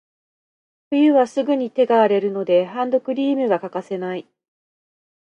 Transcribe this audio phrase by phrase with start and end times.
[0.89, 4.27] 冬はすぐに手が荒れるので、ハンドクリームが欠かせない。